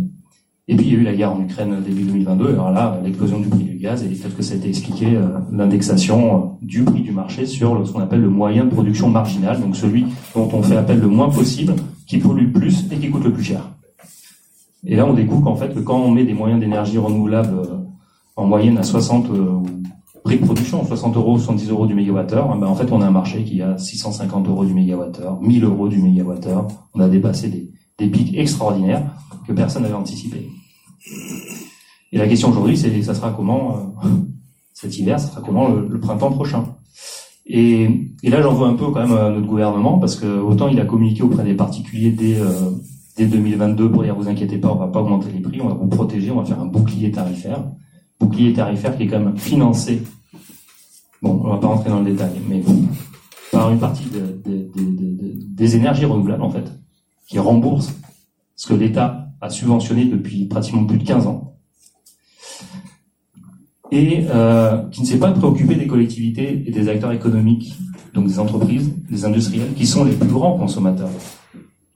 Et 0.67 0.75
puis 0.75 0.85
il 0.85 0.93
y 0.93 0.95
a 0.95 0.99
eu 0.99 1.03
la 1.03 1.15
guerre 1.15 1.33
en 1.33 1.41
Ukraine 1.41 1.81
début 1.83 2.03
2022, 2.03 2.49
alors 2.49 2.71
là, 2.71 3.01
l'explosion 3.03 3.39
du 3.39 3.49
prix 3.49 3.63
du 3.63 3.77
gaz, 3.77 4.03
et 4.03 4.09
peut-être 4.09 4.37
que 4.37 4.43
ça 4.43 4.53
a 4.53 4.57
été 4.57 4.69
expliqué, 4.69 5.15
euh, 5.15 5.39
l'indexation 5.51 6.35
euh, 6.35 6.45
du 6.61 6.83
prix 6.83 7.01
du 7.01 7.11
marché 7.11 7.47
sur 7.47 7.87
ce 7.87 7.91
qu'on 7.91 8.01
appelle 8.01 8.21
le 8.21 8.29
moyen 8.29 8.65
de 8.65 8.69
production 8.69 9.09
marginal, 9.09 9.59
donc 9.59 9.75
celui 9.75 10.05
dont 10.35 10.47
on 10.53 10.61
fait 10.61 10.77
appel 10.77 10.99
le 10.99 11.07
moins 11.07 11.29
possible, 11.29 11.73
qui 12.05 12.19
pollue 12.19 12.51
plus 12.51 12.85
et 12.91 12.97
qui 12.97 13.09
coûte 13.09 13.23
le 13.23 13.33
plus 13.33 13.43
cher. 13.43 13.63
Et 14.85 14.95
là, 14.95 15.07
on 15.07 15.13
découvre 15.13 15.41
qu'en 15.41 15.55
fait, 15.55 15.73
que 15.73 15.79
quand 15.79 15.99
on 15.99 16.11
met 16.11 16.23
des 16.23 16.35
moyens 16.35 16.59
d'énergie 16.59 16.99
renouvelable 16.99 17.57
euh, 17.57 17.77
en 18.35 18.45
moyenne 18.45 18.77
à 18.77 18.83
60 18.83 19.25
prix 20.23 20.38
de 20.38 20.45
production, 20.45 20.85
60 20.85 21.15
euros, 21.17 21.38
70 21.38 21.69
euros 21.69 21.88
du 21.88 21.95
mégawattheure, 21.95 22.57
ben 22.57 22.67
en 22.67 22.75
fait, 22.75 22.91
on 22.91 23.01
a 23.01 23.07
un 23.07 23.11
marché 23.11 23.43
qui 23.43 23.61
a 23.61 23.77
650 23.77 24.47
euros 24.47 24.65
du 24.65 24.73
mégawattheure, 24.73 25.41
1000 25.41 25.63
euros 25.63 25.88
du 25.88 26.01
mégawattheure. 26.01 26.67
On 26.93 26.99
a 26.99 27.09
dépassé 27.09 27.49
des, 27.49 28.07
pics 28.07 28.38
extraordinaires 28.38 29.03
que 29.45 29.51
personne 29.51 29.83
n'avait 29.83 29.93
anticipés. 29.93 30.47
Et 32.11 32.17
la 32.17 32.27
question 32.27 32.49
aujourd'hui, 32.49 32.77
c'est 32.77 33.01
ça 33.03 33.13
sera 33.13 33.31
comment 33.31 33.95
euh, 34.03 34.07
cet 34.73 34.97
hiver, 34.97 35.19
ça 35.19 35.27
sera 35.27 35.41
comment 35.41 35.67
le, 35.67 35.99
printemps 35.99 36.31
prochain? 36.31 36.65
Et, 37.45 37.88
là, 38.23 38.41
j'en 38.41 38.53
veux 38.53 38.67
un 38.67 38.75
peu 38.75 38.85
quand 38.91 39.05
même 39.05 39.17
à 39.17 39.29
notre 39.29 39.47
gouvernement 39.47 39.99
parce 39.99 40.15
que 40.15 40.39
autant 40.39 40.67
il 40.67 40.79
a 40.79 40.85
communiqué 40.85 41.23
auprès 41.23 41.43
des 41.43 41.55
particuliers 41.55 42.11
dès, 42.11 42.39
euh, 42.39 42.71
dès 43.17 43.25
2022 43.25 43.91
pour 43.91 44.03
dire 44.03 44.15
vous 44.15 44.29
inquiétez 44.29 44.57
pas, 44.57 44.69
on 44.71 44.75
va 44.75 44.88
pas 44.88 45.01
augmenter 45.01 45.31
les 45.31 45.41
prix, 45.41 45.59
on 45.59 45.67
va 45.67 45.73
vous 45.73 45.88
protéger, 45.88 46.31
on 46.31 46.38
va 46.38 46.45
faire 46.45 46.61
un 46.61 46.67
bouclier 46.67 47.11
tarifaire, 47.11 47.65
bouclier 48.19 48.53
tarifaire 48.53 48.97
qui 48.97 49.03
est 49.03 49.07
quand 49.07 49.19
même 49.19 49.38
financé. 49.38 50.03
Bon, 51.21 51.41
on 51.43 51.49
va 51.49 51.57
pas 51.57 51.67
rentrer 51.67 51.89
dans 51.89 51.99
le 51.99 52.11
détail, 52.11 52.31
mais 52.47 52.63
par 53.51 53.71
une 53.71 53.79
partie 53.79 54.07
des 54.45 55.75
énergies 55.75 56.05
renouvelables 56.05 56.43
en 56.43 56.49
fait, 56.49 56.71
qui 57.27 57.39
rembourse 57.39 57.93
ce 58.55 58.67
que 58.67 58.73
l'État 58.73 59.29
a 59.41 59.49
subventionné 59.49 60.05
depuis 60.05 60.45
pratiquement 60.45 60.85
plus 60.85 60.97
de 60.97 61.03
15 61.03 61.27
ans 61.27 61.49
et 63.91 64.25
euh, 64.29 64.88
qui 64.89 65.01
ne 65.01 65.05
s'est 65.05 65.19
pas 65.19 65.31
préoccupé 65.31 65.75
des 65.75 65.88
collectivités 65.88 66.63
et 66.65 66.71
des 66.71 66.89
acteurs 66.89 67.11
économiques, 67.11 67.73
donc 68.13 68.27
des 68.27 68.39
entreprises, 68.39 68.93
des 69.09 69.25
industriels, 69.25 69.73
qui 69.73 69.88
sont 69.88 70.03
les 70.03 70.13
plus 70.13 70.27
grands 70.27 70.57
consommateurs 70.57 71.09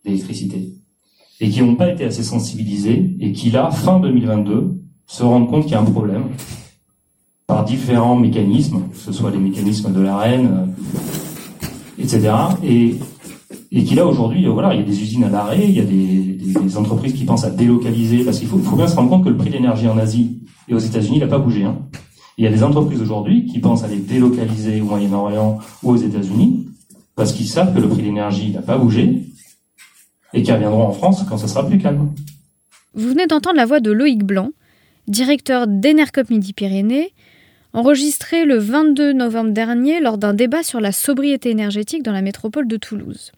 d'électricité, 0.04 0.74
et 1.40 1.50
qui 1.50 1.62
n'ont 1.62 1.76
pas 1.76 1.90
été 1.90 2.06
assez 2.06 2.24
sensibilisés, 2.24 3.16
et 3.20 3.32
qui 3.32 3.52
là, 3.52 3.70
fin 3.72 4.00
2022, 4.00 4.83
se 5.08 5.24
rendent 5.24 5.50
compte 5.50 5.64
qu'il 5.64 5.74
y 5.74 5.76
a 5.76 5.82
un 5.82 5.86
problème 5.86 6.26
par 7.48 7.66
différents 7.66 8.16
mécanismes, 8.16 8.84
que 8.92 8.98
ce 8.98 9.12
soit 9.12 9.32
les 9.32 9.38
mécanismes 9.38 9.94
de 9.94 10.02
la 10.02 10.18
reine, 10.18 10.74
etc. 12.00 12.32
Et, 12.64 12.96
et 13.72 13.84
qui 13.84 13.96
là 13.96 14.06
aujourd'hui, 14.06 14.46
voilà, 14.46 14.74
il 14.74 14.80
y 14.80 14.84
a 14.84 14.86
des 14.86 15.02
usines 15.02 15.24
à 15.26 15.30
l'arrêt, 15.30 15.64
il 15.64 15.72
y 15.72 15.80
a 15.80 15.84
des, 15.84 16.78
entreprises 16.78 17.14
qui 17.14 17.26
pensent 17.26 17.44
à 17.44 17.52
délocaliser, 17.52 18.24
parce 18.24 18.40
qu'il 18.40 18.48
faut, 18.48 18.58
bien 18.58 18.88
se 18.88 18.96
rendre 18.96 19.10
compte 19.10 19.26
que 19.26 19.30
le 19.30 19.38
prix 19.38 19.50
de 19.50 19.56
l'énergie 19.56 19.88
en 19.88 19.98
Asie 19.98 20.40
et 20.68 20.74
aux 20.74 20.80
États-Unis, 20.80 21.20
n'a 21.20 21.28
pas 21.28 21.38
bougé. 21.38 21.64
Hein. 21.64 21.78
Il 22.38 22.44
y 22.44 22.48
a 22.48 22.52
des 22.52 22.64
entreprises 22.64 23.02
aujourd'hui 23.02 23.46
qui 23.46 23.60
pensent 23.60 23.84
à 23.84 23.88
les 23.88 23.98
délocaliser 23.98 24.82
au 24.82 24.86
Moyen-Orient 24.86 25.60
ou 25.84 25.92
aux 25.92 25.98
États-Unis 25.98 26.68
parce 27.16 27.32
qu'ils 27.32 27.48
savent 27.48 27.76
que 27.76 27.80
le 27.80 27.88
prix 27.88 28.02
de 28.02 28.08
l'énergie 28.08 28.52
n'a 28.52 28.62
pas 28.62 28.78
bougé 28.78 29.24
et 30.34 30.42
qu'ils 30.42 30.54
reviendront 30.54 30.88
en 30.88 30.94
France 30.94 31.24
quand 31.30 31.38
ça 31.38 31.48
sera 31.48 31.68
plus 31.68 31.78
calme. 31.78 32.10
Vous 32.96 33.08
venez 33.08 33.28
d'entendre 33.28 33.58
la 33.58 33.66
voix 33.66 33.80
de 33.80 33.92
Loïc 33.92 34.24
Blanc, 34.24 34.50
directeur 35.08 35.68
d'Enercop 35.68 36.30
Midi-Pyrénées, 36.30 37.14
enregistré 37.74 38.46
le 38.46 38.58
22 38.58 39.14
novembre 39.14 39.52
dernier 39.52 40.00
lors 40.00 40.18
d'un 40.18 40.34
débat 40.34 40.64
sur 40.64 40.80
la 40.80 40.92
sobriété 40.92 41.50
énergétique 41.50 42.04
dans 42.04 42.12
la 42.12 42.22
métropole 42.22 42.68
de 42.68 42.78
Toulouse. 42.78 43.32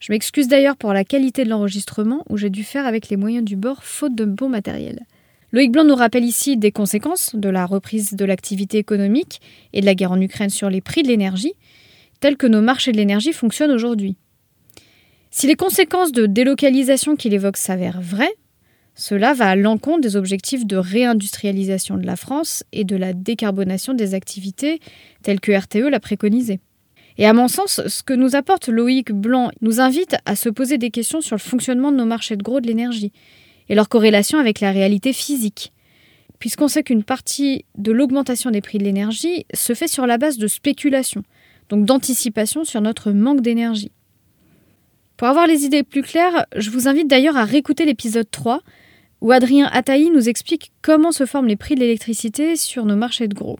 Je 0.00 0.12
m'excuse 0.12 0.46
d'ailleurs 0.46 0.76
pour 0.76 0.92
la 0.92 1.04
qualité 1.04 1.44
de 1.44 1.50
l'enregistrement 1.50 2.24
où 2.28 2.36
j'ai 2.36 2.50
dû 2.50 2.62
faire 2.62 2.86
avec 2.86 3.08
les 3.08 3.16
moyens 3.16 3.44
du 3.44 3.56
bord 3.56 3.82
faute 3.82 4.14
de 4.14 4.24
bon 4.24 4.48
matériel. 4.48 5.00
Loïc 5.50 5.72
Blanc 5.72 5.84
nous 5.84 5.96
rappelle 5.96 6.24
ici 6.24 6.56
des 6.56 6.70
conséquences 6.70 7.34
de 7.34 7.48
la 7.48 7.66
reprise 7.66 8.14
de 8.14 8.24
l'activité 8.24 8.78
économique 8.78 9.40
et 9.72 9.80
de 9.80 9.86
la 9.86 9.94
guerre 9.94 10.12
en 10.12 10.20
Ukraine 10.20 10.50
sur 10.50 10.70
les 10.70 10.80
prix 10.80 11.02
de 11.02 11.08
l'énergie, 11.08 11.54
tels 12.20 12.36
que 12.36 12.46
nos 12.46 12.60
marchés 12.60 12.92
de 12.92 12.98
l'énergie 12.98 13.32
fonctionnent 13.32 13.72
aujourd'hui. 13.72 14.16
Si 15.30 15.46
les 15.46 15.56
conséquences 15.56 16.12
de 16.12 16.26
délocalisation 16.26 17.16
qu'il 17.16 17.34
évoque 17.34 17.56
s'avèrent 17.56 18.00
vraies, 18.00 18.34
cela 18.98 19.32
va 19.32 19.50
à 19.50 19.54
l'encontre 19.54 20.00
des 20.00 20.16
objectifs 20.16 20.66
de 20.66 20.76
réindustrialisation 20.76 21.98
de 21.98 22.04
la 22.04 22.16
France 22.16 22.64
et 22.72 22.82
de 22.82 22.96
la 22.96 23.12
décarbonation 23.12 23.94
des 23.94 24.12
activités 24.14 24.80
telles 25.22 25.38
que 25.38 25.52
RTE 25.52 25.88
l'a 25.88 26.00
préconisé. 26.00 26.58
Et 27.16 27.24
à 27.24 27.32
mon 27.32 27.46
sens, 27.46 27.80
ce 27.86 28.02
que 28.02 28.12
nous 28.12 28.34
apporte 28.34 28.68
Loïc 28.68 29.12
Blanc 29.12 29.52
nous 29.60 29.80
invite 29.80 30.16
à 30.26 30.34
se 30.34 30.48
poser 30.48 30.78
des 30.78 30.90
questions 30.90 31.20
sur 31.20 31.36
le 31.36 31.40
fonctionnement 31.40 31.92
de 31.92 31.96
nos 31.96 32.06
marchés 32.06 32.36
de 32.36 32.42
gros 32.42 32.60
de 32.60 32.66
l'énergie 32.66 33.12
et 33.68 33.76
leur 33.76 33.88
corrélation 33.88 34.40
avec 34.40 34.58
la 34.58 34.72
réalité 34.72 35.12
physique. 35.12 35.72
Puisqu'on 36.40 36.66
sait 36.66 36.82
qu'une 36.82 37.04
partie 37.04 37.66
de 37.76 37.92
l'augmentation 37.92 38.50
des 38.50 38.60
prix 38.60 38.78
de 38.78 38.84
l'énergie 38.84 39.46
se 39.54 39.74
fait 39.74 39.86
sur 39.86 40.08
la 40.08 40.18
base 40.18 40.38
de 40.38 40.48
spéculation, 40.48 41.22
donc 41.68 41.84
d'anticipation 41.84 42.64
sur 42.64 42.80
notre 42.80 43.12
manque 43.12 43.42
d'énergie. 43.42 43.92
Pour 45.16 45.28
avoir 45.28 45.46
les 45.46 45.64
idées 45.64 45.84
plus 45.84 46.02
claires, 46.02 46.46
je 46.56 46.70
vous 46.70 46.88
invite 46.88 47.06
d'ailleurs 47.06 47.36
à 47.36 47.44
réécouter 47.44 47.84
l'épisode 47.84 48.28
3, 48.28 48.60
où 49.20 49.32
Adrien 49.32 49.68
Ataï 49.72 50.10
nous 50.10 50.28
explique 50.28 50.72
comment 50.82 51.12
se 51.12 51.26
forment 51.26 51.48
les 51.48 51.56
prix 51.56 51.74
de 51.74 51.80
l'électricité 51.80 52.56
sur 52.56 52.84
nos 52.84 52.96
marchés 52.96 53.28
de 53.28 53.34
gros. 53.34 53.58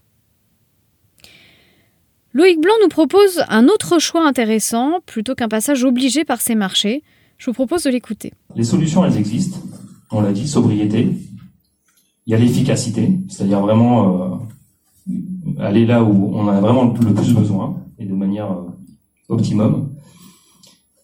Loïc 2.33 2.61
Blanc 2.61 2.75
nous 2.83 2.89
propose 2.89 3.43
un 3.49 3.69
autre 3.69 3.99
choix 3.99 4.27
intéressant, 4.27 5.01
plutôt 5.07 5.35
qu'un 5.35 5.49
passage 5.49 5.85
obligé 5.85 6.25
par 6.25 6.41
ces 6.41 6.55
marchés. 6.55 7.03
Je 7.39 7.47
vous 7.47 7.55
propose 7.55 7.85
de 7.85 7.91
l'écouter. 7.91 8.33
Les 8.55 8.65
solutions, 8.65 9.05
elles 9.05 9.17
existent 9.17 9.59
on 10.11 10.21
l'a 10.21 10.33
dit, 10.33 10.49
sobriété. 10.49 11.09
Il 12.27 12.31
y 12.31 12.35
a 12.35 12.39
l'efficacité, 12.39 13.19
c'est-à-dire 13.29 13.61
vraiment 13.61 14.39
euh, 15.09 15.15
aller 15.59 15.87
là 15.87 16.03
où 16.03 16.31
on 16.35 16.49
a 16.49 16.61
vraiment 16.61 16.85
le 16.85 17.15
plus 17.15 17.33
besoin 17.33 17.77
et 17.99 18.05
de 18.05 18.15
manière 18.15 18.53
euh, 18.53 18.67
optimum. 19.29 19.91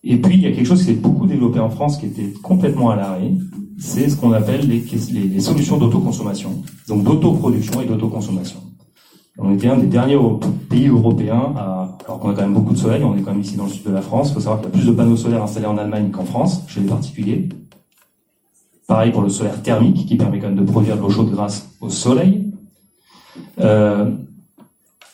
Et 0.02 0.18
puis, 0.18 0.34
il 0.34 0.42
y 0.42 0.46
a 0.46 0.52
quelque 0.52 0.66
chose 0.66 0.80
qui 0.80 0.86
s'est 0.86 1.00
beaucoup 1.00 1.26
développé 1.26 1.58
en 1.60 1.70
France 1.70 1.96
qui 1.96 2.06
était 2.06 2.32
complètement 2.42 2.90
à 2.90 2.96
l'arrêt, 2.96 3.32
c'est 3.78 4.08
ce 4.08 4.16
qu'on 4.16 4.32
appelle 4.32 4.68
les, 4.68 5.40
solutions 5.40 5.76
d'autoconsommation, 5.78 6.62
donc 6.88 7.04
d'autoproduction 7.04 7.80
et 7.80 7.86
d'autoconsommation. 7.86 8.60
On 9.36 9.52
était 9.52 9.66
un 9.66 9.76
des 9.76 9.86
derniers 9.86 10.18
pays 10.68 10.86
européens, 10.86 11.52
à, 11.56 11.96
alors 12.04 12.20
qu'on 12.20 12.30
a 12.30 12.34
quand 12.34 12.42
même 12.42 12.54
beaucoup 12.54 12.72
de 12.72 12.78
soleil, 12.78 13.02
on 13.02 13.16
est 13.16 13.20
quand 13.20 13.32
même 13.32 13.40
ici 13.40 13.56
dans 13.56 13.64
le 13.64 13.70
sud 13.70 13.84
de 13.84 13.92
la 13.92 14.02
France, 14.02 14.30
il 14.30 14.34
faut 14.34 14.40
savoir 14.40 14.60
qu'il 14.60 14.70
y 14.70 14.72
a 14.72 14.76
plus 14.78 14.86
de 14.86 14.92
panneaux 14.92 15.16
solaires 15.16 15.42
installés 15.42 15.66
en 15.66 15.76
Allemagne 15.76 16.10
qu'en 16.10 16.24
France, 16.24 16.62
chez 16.68 16.80
les 16.80 16.86
particuliers. 16.86 17.48
Pareil 18.86 19.10
pour 19.12 19.22
le 19.22 19.30
solaire 19.30 19.60
thermique, 19.62 20.06
qui 20.06 20.16
permet 20.16 20.38
quand 20.38 20.48
même 20.48 20.64
de 20.64 20.70
produire 20.70 20.96
de 20.96 21.00
l'eau 21.00 21.10
chaude 21.10 21.30
grâce 21.30 21.70
au 21.80 21.88
soleil. 21.88 22.52
Euh, 23.60 24.10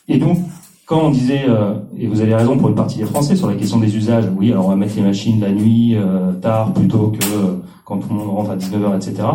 et 0.07 0.17
donc, 0.17 0.37
quand 0.85 1.07
on 1.07 1.09
disait, 1.09 1.45
euh, 1.47 1.75
et 1.97 2.05
vous 2.05 2.19
avez 2.19 2.35
raison 2.35 2.57
pour 2.57 2.67
une 2.67 2.75
partie 2.75 2.97
des 2.97 3.05
Français 3.05 3.35
sur 3.35 3.47
la 3.47 3.55
question 3.55 3.79
des 3.79 3.95
usages, 3.95 4.25
oui, 4.37 4.51
alors 4.51 4.65
on 4.65 4.69
va 4.69 4.75
mettre 4.75 4.95
les 4.97 5.03
machines 5.03 5.39
la 5.39 5.51
nuit, 5.51 5.95
euh, 5.95 6.33
tard, 6.33 6.73
plutôt 6.73 7.13
que 7.17 7.25
quand 7.91 7.97
tout 7.97 8.07
le 8.09 8.15
monde 8.15 8.29
rentre 8.29 8.51
à 8.51 8.55
19h, 8.55 8.95
etc. 8.95 9.27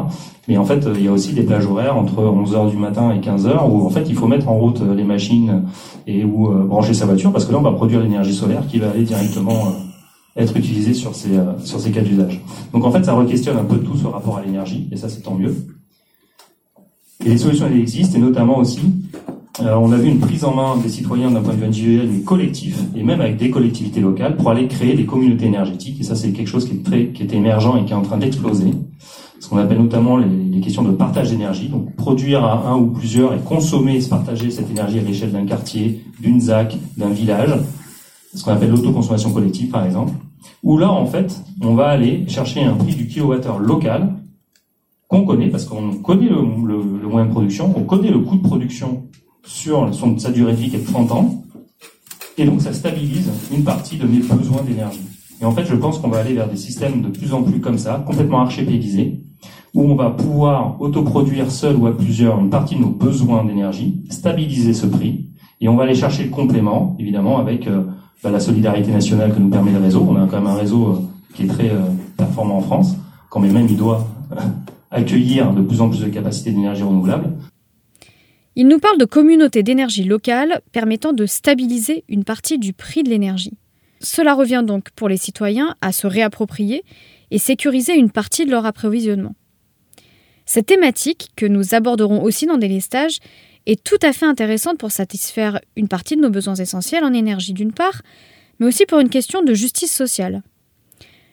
Mais 0.48 0.56
en 0.56 0.64
fait, 0.64 0.88
il 0.94 1.04
y 1.04 1.08
a 1.08 1.12
aussi 1.12 1.34
des 1.34 1.42
plages 1.42 1.66
horaires 1.66 1.96
entre 1.96 2.22
11h 2.22 2.70
du 2.70 2.78
matin 2.78 3.12
et 3.12 3.20
15h 3.20 3.68
où 3.70 3.84
en 3.84 3.90
fait 3.90 4.04
il 4.08 4.14
faut 4.14 4.26
mettre 4.26 4.48
en 4.48 4.56
route 4.56 4.80
les 4.80 5.04
machines 5.04 5.64
et 6.06 6.24
où 6.24 6.48
brancher 6.64 6.94
sa 6.94 7.04
voiture 7.04 7.32
parce 7.32 7.44
que 7.44 7.52
là 7.52 7.58
on 7.58 7.62
va 7.62 7.72
produire 7.72 8.00
l'énergie 8.00 8.32
solaire 8.32 8.66
qui 8.66 8.78
va 8.78 8.90
aller 8.90 9.02
directement 9.02 9.74
être 10.36 10.56
utilisé 10.56 10.94
sur 10.94 11.14
ces, 11.14 11.36
euh, 11.36 11.58
sur 11.64 11.80
ces 11.80 11.90
cas 11.90 12.02
d'usage. 12.02 12.40
Donc 12.72 12.84
en 12.84 12.90
fait, 12.90 13.04
ça 13.04 13.14
re-questionne 13.14 13.56
un 13.56 13.64
peu 13.64 13.78
tout 13.78 13.96
ce 13.96 14.06
rapport 14.06 14.36
à 14.36 14.42
l'énergie, 14.42 14.88
et 14.92 14.96
ça 14.96 15.08
c'est 15.08 15.22
tant 15.22 15.34
mieux. 15.34 15.54
Et 17.24 17.30
les 17.30 17.38
solutions 17.38 17.66
elles 17.66 17.80
existent, 17.80 18.18
et 18.18 18.20
notamment 18.20 18.58
aussi, 18.58 18.80
euh, 19.60 19.74
on 19.74 19.92
a 19.92 19.96
vu 19.96 20.08
une 20.08 20.18
prise 20.18 20.44
en 20.44 20.54
main 20.54 20.76
des 20.76 20.88
citoyens 20.88 21.30
d'un 21.30 21.40
point 21.40 21.54
de 21.54 21.60
vue 21.60 21.66
individuel, 21.66 22.08
mais 22.12 22.20
collectif, 22.20 22.78
et 22.94 23.02
même 23.02 23.20
avec 23.20 23.36
des 23.36 23.50
collectivités 23.50 24.00
locales, 24.00 24.36
pour 24.36 24.50
aller 24.50 24.68
créer 24.68 24.94
des 24.94 25.06
communautés 25.06 25.46
énergétiques, 25.46 26.00
et 26.00 26.04
ça 26.04 26.14
c'est 26.14 26.30
quelque 26.32 26.48
chose 26.48 26.68
qui 26.68 26.76
est, 26.76 26.82
très, 26.82 27.06
qui 27.08 27.22
est 27.22 27.32
émergent 27.32 27.76
et 27.80 27.84
qui 27.84 27.92
est 27.92 27.96
en 27.96 28.02
train 28.02 28.18
d'exploser. 28.18 28.72
Ce 29.40 29.48
qu'on 29.48 29.58
appelle 29.58 29.78
notamment 29.78 30.16
les, 30.16 30.26
les 30.28 30.60
questions 30.60 30.82
de 30.82 30.92
partage 30.92 31.30
d'énergie, 31.30 31.68
donc 31.68 31.94
produire 31.96 32.44
à 32.44 32.68
un 32.68 32.76
ou 32.76 32.86
plusieurs 32.86 33.34
et 33.34 33.38
consommer 33.38 33.96
et 33.96 34.00
se 34.00 34.08
partager 34.08 34.50
cette 34.50 34.70
énergie 34.70 34.98
à 34.98 35.02
l'échelle 35.02 35.32
d'un 35.32 35.46
quartier, 35.46 36.02
d'une 36.20 36.40
ZAC, 36.40 36.76
d'un 36.96 37.10
village, 37.10 37.54
ce 38.34 38.44
qu'on 38.44 38.52
appelle 38.52 38.70
l'autoconsommation 38.70 39.32
collective 39.32 39.70
par 39.70 39.84
exemple. 39.84 40.12
Où 40.62 40.78
là, 40.78 40.90
en 40.90 41.06
fait, 41.06 41.40
on 41.60 41.74
va 41.74 41.88
aller 41.88 42.24
chercher 42.28 42.62
un 42.62 42.74
prix 42.74 42.94
du 42.94 43.06
kilowattheure 43.06 43.58
local 43.58 44.14
qu'on 45.08 45.24
connaît, 45.24 45.48
parce 45.48 45.64
qu'on 45.64 45.94
connaît 45.94 46.28
le, 46.28 46.42
moyen 46.42 47.26
de 47.26 47.32
production, 47.32 47.72
on 47.76 47.82
connaît 47.82 48.10
le 48.10 48.18
coût 48.20 48.36
de 48.36 48.42
production 48.42 49.04
sur 49.46 49.88
sa 50.18 50.30
durée 50.30 50.52
de 50.52 50.56
vie 50.56 50.70
qui 50.70 50.76
est 50.76 50.80
de 50.80 50.86
30 50.86 51.12
ans, 51.12 51.42
et 52.38 52.44
donc 52.44 52.60
ça 52.60 52.72
stabilise 52.72 53.30
une 53.52 53.64
partie 53.64 53.96
de 53.96 54.06
mes 54.06 54.18
besoins 54.18 54.62
d'énergie. 54.62 55.00
Et 55.40 55.44
en 55.44 55.52
fait, 55.52 55.64
je 55.64 55.74
pense 55.74 55.98
qu'on 55.98 56.08
va 56.08 56.18
aller 56.18 56.34
vers 56.34 56.48
des 56.48 56.56
systèmes 56.56 57.02
de 57.02 57.08
plus 57.08 57.32
en 57.32 57.42
plus 57.42 57.60
comme 57.60 57.78
ça, 57.78 58.02
complètement 58.06 58.40
archipélisés, 58.40 59.20
où 59.74 59.82
on 59.82 59.94
va 59.94 60.10
pouvoir 60.10 60.80
autoproduire 60.80 61.50
seul 61.50 61.76
ou 61.76 61.86
à 61.86 61.96
plusieurs 61.96 62.38
une 62.40 62.50
partie 62.50 62.76
de 62.76 62.80
nos 62.80 62.90
besoins 62.90 63.44
d'énergie, 63.44 64.02
stabiliser 64.10 64.72
ce 64.72 64.86
prix, 64.86 65.26
et 65.60 65.68
on 65.68 65.76
va 65.76 65.84
aller 65.84 65.94
chercher 65.94 66.24
le 66.24 66.30
complément, 66.30 66.96
évidemment, 66.98 67.38
avec 67.38 67.66
euh, 67.66 67.84
bah, 68.22 68.30
la 68.30 68.40
solidarité 68.40 68.90
nationale 68.90 69.34
que 69.34 69.38
nous 69.38 69.48
permet 69.48 69.72
le 69.72 69.78
réseau. 69.78 70.06
On 70.08 70.16
a 70.16 70.26
quand 70.26 70.36
même 70.36 70.46
un 70.46 70.54
réseau 70.54 70.86
euh, 70.86 71.00
qui 71.34 71.44
est 71.44 71.46
très 71.46 71.70
euh, 71.70 71.80
performant 72.16 72.58
en 72.58 72.62
France, 72.62 72.96
quand 73.30 73.40
même 73.40 73.56
il 73.68 73.76
doit 73.76 74.06
accueillir 74.90 75.52
de 75.52 75.62
plus 75.62 75.80
en 75.80 75.88
plus 75.88 76.00
de 76.00 76.08
capacités 76.08 76.50
d'énergie 76.50 76.82
renouvelable. 76.82 77.32
Il 78.58 78.68
nous 78.68 78.78
parle 78.78 78.96
de 78.96 79.04
communautés 79.04 79.62
d'énergie 79.62 80.04
locales 80.04 80.62
permettant 80.72 81.12
de 81.12 81.26
stabiliser 81.26 82.04
une 82.08 82.24
partie 82.24 82.58
du 82.58 82.72
prix 82.72 83.02
de 83.02 83.10
l'énergie. 83.10 83.58
Cela 84.00 84.32
revient 84.32 84.64
donc 84.66 84.90
pour 84.92 85.10
les 85.10 85.18
citoyens 85.18 85.76
à 85.82 85.92
se 85.92 86.06
réapproprier 86.06 86.82
et 87.30 87.38
sécuriser 87.38 87.94
une 87.94 88.10
partie 88.10 88.46
de 88.46 88.50
leur 88.50 88.64
approvisionnement. 88.64 89.34
Cette 90.46 90.66
thématique, 90.66 91.28
que 91.36 91.44
nous 91.44 91.74
aborderons 91.74 92.22
aussi 92.22 92.46
dans 92.46 92.56
des 92.56 92.68
listages, 92.68 93.18
est 93.66 93.82
tout 93.82 93.98
à 94.00 94.14
fait 94.14 94.26
intéressante 94.26 94.78
pour 94.78 94.90
satisfaire 94.90 95.60
une 95.76 95.88
partie 95.88 96.16
de 96.16 96.22
nos 96.22 96.30
besoins 96.30 96.54
essentiels 96.54 97.04
en 97.04 97.12
énergie 97.12 97.52
d'une 97.52 97.72
part, 97.72 98.00
mais 98.58 98.66
aussi 98.66 98.86
pour 98.86 99.00
une 99.00 99.10
question 99.10 99.42
de 99.42 99.52
justice 99.52 99.92
sociale. 99.92 100.42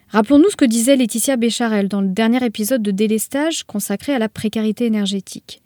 Rappelons-nous 0.08 0.50
ce 0.50 0.56
que 0.56 0.64
disait 0.66 0.96
Laetitia 0.96 1.36
Bécharel 1.36 1.88
dans 1.88 2.02
le 2.02 2.08
dernier 2.08 2.44
épisode 2.44 2.82
de 2.82 2.90
Délestage 2.90 3.64
consacré 3.64 4.12
à 4.12 4.18
la 4.18 4.28
précarité 4.28 4.84
énergétique. 4.84 5.62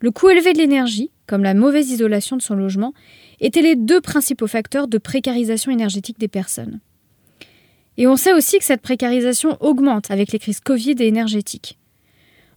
Le 0.00 0.10
coût 0.10 0.28
élevé 0.28 0.52
de 0.52 0.58
l'énergie, 0.58 1.10
comme 1.26 1.42
la 1.42 1.54
mauvaise 1.54 1.90
isolation 1.90 2.36
de 2.36 2.42
son 2.42 2.54
logement, 2.54 2.92
étaient 3.40 3.62
les 3.62 3.76
deux 3.76 4.00
principaux 4.00 4.46
facteurs 4.46 4.88
de 4.88 4.98
précarisation 4.98 5.72
énergétique 5.72 6.18
des 6.18 6.28
personnes. 6.28 6.80
Et 7.96 8.06
on 8.06 8.16
sait 8.16 8.34
aussi 8.34 8.58
que 8.58 8.64
cette 8.64 8.82
précarisation 8.82 9.56
augmente 9.60 10.10
avec 10.10 10.32
les 10.32 10.38
crises 10.38 10.60
Covid 10.60 10.96
et 10.98 11.06
énergétiques. 11.06 11.78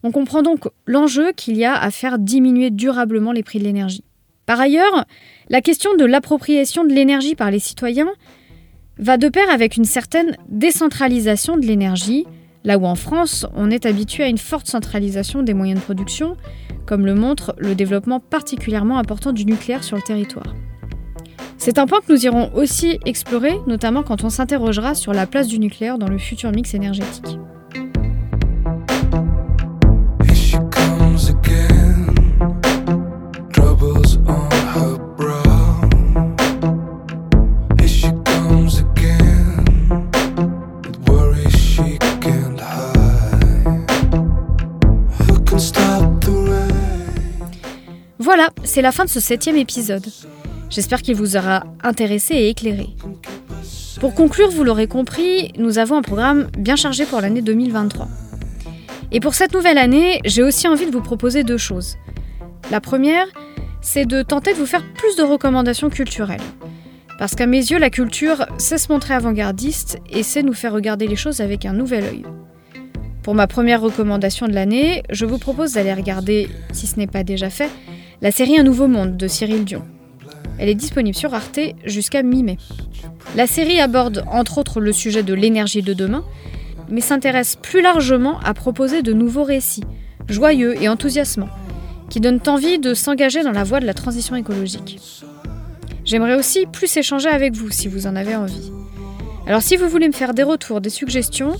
On 0.03 0.11
comprend 0.11 0.41
donc 0.41 0.67
l'enjeu 0.85 1.31
qu'il 1.31 1.57
y 1.57 1.65
a 1.65 1.75
à 1.75 1.91
faire 1.91 2.19
diminuer 2.19 2.69
durablement 2.71 3.31
les 3.31 3.43
prix 3.43 3.59
de 3.59 3.63
l'énergie. 3.63 4.03
Par 4.45 4.59
ailleurs, 4.59 5.05
la 5.49 5.61
question 5.61 5.95
de 5.95 6.05
l'appropriation 6.05 6.83
de 6.83 6.93
l'énergie 6.93 7.35
par 7.35 7.51
les 7.51 7.59
citoyens 7.59 8.09
va 8.97 9.17
de 9.17 9.29
pair 9.29 9.49
avec 9.49 9.77
une 9.77 9.85
certaine 9.85 10.35
décentralisation 10.47 11.55
de 11.55 11.65
l'énergie, 11.65 12.25
là 12.63 12.77
où 12.77 12.85
en 12.85 12.95
France 12.95 13.45
on 13.55 13.71
est 13.71 13.85
habitué 13.85 14.23
à 14.23 14.27
une 14.27 14.37
forte 14.37 14.67
centralisation 14.67 15.43
des 15.43 15.53
moyens 15.53 15.79
de 15.79 15.85
production, 15.85 16.37
comme 16.85 17.05
le 17.05 17.15
montre 17.15 17.55
le 17.57 17.75
développement 17.75 18.19
particulièrement 18.19 18.97
important 18.97 19.31
du 19.31 19.45
nucléaire 19.45 19.83
sur 19.83 19.95
le 19.95 20.01
territoire. 20.01 20.55
C'est 21.57 21.77
un 21.77 21.87
point 21.87 21.99
que 21.99 22.11
nous 22.11 22.25
irons 22.25 22.51
aussi 22.55 22.99
explorer, 23.05 23.59
notamment 23.67 24.01
quand 24.01 24.23
on 24.23 24.29
s'interrogera 24.29 24.95
sur 24.95 25.13
la 25.13 25.27
place 25.27 25.47
du 25.47 25.59
nucléaire 25.59 25.97
dans 25.97 26.07
le 26.07 26.17
futur 26.17 26.51
mix 26.51 26.73
énergétique. 26.73 27.37
C'est 48.63 48.81
la 48.81 48.91
fin 48.91 49.05
de 49.05 49.09
ce 49.09 49.19
septième 49.19 49.57
épisode. 49.57 50.05
J'espère 50.69 51.01
qu'il 51.01 51.15
vous 51.15 51.35
aura 51.35 51.63
intéressé 51.83 52.35
et 52.35 52.49
éclairé. 52.49 52.89
Pour 53.99 54.13
conclure, 54.13 54.49
vous 54.49 54.63
l'aurez 54.63 54.87
compris, 54.87 55.51
nous 55.57 55.77
avons 55.77 55.97
un 55.97 56.01
programme 56.01 56.47
bien 56.57 56.75
chargé 56.75 57.05
pour 57.05 57.21
l'année 57.21 57.41
2023. 57.41 58.07
Et 59.11 59.19
pour 59.19 59.33
cette 59.33 59.53
nouvelle 59.53 59.77
année, 59.77 60.21
j'ai 60.25 60.43
aussi 60.43 60.67
envie 60.67 60.85
de 60.85 60.91
vous 60.91 61.01
proposer 61.01 61.43
deux 61.43 61.57
choses. 61.57 61.97
La 62.71 62.79
première, 62.79 63.25
c'est 63.81 64.05
de 64.05 64.21
tenter 64.21 64.53
de 64.53 64.57
vous 64.57 64.65
faire 64.65 64.83
plus 64.93 65.15
de 65.15 65.23
recommandations 65.23 65.89
culturelles. 65.89 66.41
Parce 67.17 67.35
qu'à 67.35 67.47
mes 67.47 67.57
yeux, 67.57 67.79
la 67.79 67.89
culture 67.89 68.45
sait 68.57 68.77
se 68.77 68.91
montrer 68.91 69.13
avant-gardiste 69.13 69.97
et 70.09 70.23
sait 70.23 70.43
nous 70.43 70.53
faire 70.53 70.73
regarder 70.73 71.07
les 71.07 71.15
choses 71.15 71.41
avec 71.41 71.65
un 71.65 71.73
nouvel 71.73 72.03
œil. 72.05 72.23
Pour 73.23 73.35
ma 73.35 73.47
première 73.47 73.81
recommandation 73.81 74.47
de 74.47 74.53
l'année, 74.53 75.03
je 75.09 75.25
vous 75.25 75.37
propose 75.37 75.73
d'aller 75.73 75.93
regarder, 75.93 76.47
si 76.71 76.87
ce 76.87 76.97
n'est 76.97 77.07
pas 77.07 77.23
déjà 77.23 77.49
fait, 77.49 77.69
la 78.21 78.31
série 78.31 78.59
Un 78.59 78.63
Nouveau 78.63 78.87
Monde 78.87 79.15
de 79.15 79.27
Cyril 79.29 79.63
Dion. 79.63 79.83
Elle 80.57 80.67
est 80.67 80.75
disponible 80.75 81.15
sur 81.15 81.33
Arte 81.33 81.59
jusqu'à 81.85 82.21
mi-mai. 82.21 82.57
La 83.37 83.47
série 83.47 83.79
aborde 83.79 84.25
entre 84.29 84.57
autres 84.57 84.81
le 84.81 84.91
sujet 84.91 85.23
de 85.23 85.33
l'énergie 85.33 85.81
de 85.81 85.93
demain, 85.93 86.25
mais 86.89 86.99
s'intéresse 86.99 87.55
plus 87.55 87.81
largement 87.81 88.39
à 88.41 88.53
proposer 88.53 89.03
de 89.03 89.13
nouveaux 89.13 89.45
récits, 89.45 89.85
joyeux 90.27 90.81
et 90.81 90.89
enthousiasmants, 90.89 91.49
qui 92.09 92.19
donnent 92.19 92.41
envie 92.47 92.77
de 92.77 92.93
s'engager 92.93 93.41
dans 93.41 93.53
la 93.53 93.63
voie 93.63 93.79
de 93.79 93.85
la 93.85 93.93
transition 93.93 94.35
écologique. 94.35 94.99
J'aimerais 96.03 96.35
aussi 96.35 96.65
plus 96.65 96.97
échanger 96.97 97.29
avec 97.29 97.53
vous 97.53 97.71
si 97.71 97.87
vous 97.87 98.05
en 98.05 98.17
avez 98.17 98.35
envie. 98.35 98.71
Alors 99.47 99.61
si 99.61 99.77
vous 99.77 99.87
voulez 99.87 100.07
me 100.07 100.13
faire 100.13 100.33
des 100.33 100.43
retours, 100.43 100.81
des 100.81 100.89
suggestions, 100.89 101.55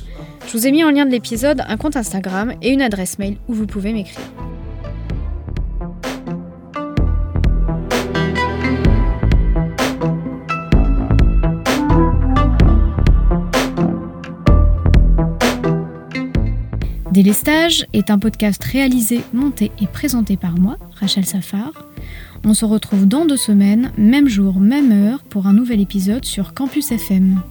je 0.45 0.51
vous 0.57 0.67
ai 0.67 0.71
mis 0.71 0.83
en 0.83 0.91
lien 0.91 1.05
de 1.05 1.11
l'épisode 1.11 1.63
un 1.69 1.77
compte 1.77 1.95
Instagram 1.95 2.53
et 2.61 2.71
une 2.71 2.81
adresse 2.81 3.17
mail 3.17 3.37
où 3.47 3.53
vous 3.53 3.65
pouvez 3.65 3.93
m'écrire. 3.93 4.19
Délestage 17.11 17.87
est 17.93 18.11
un 18.11 18.19
podcast 18.19 18.63
réalisé, 18.63 19.21
monté 19.33 19.71
et 19.81 19.87
présenté 19.87 20.37
par 20.37 20.59
moi, 20.59 20.77
Rachel 20.99 21.25
Safar. 21.25 21.71
On 22.45 22.53
se 22.53 22.65
retrouve 22.65 23.07
dans 23.07 23.25
deux 23.25 23.35
semaines, 23.35 23.91
même 23.97 24.29
jour, 24.29 24.59
même 24.59 24.91
heure, 24.91 25.23
pour 25.23 25.47
un 25.47 25.53
nouvel 25.53 25.81
épisode 25.81 26.23
sur 26.23 26.53
Campus 26.53 26.91
FM. 26.91 27.41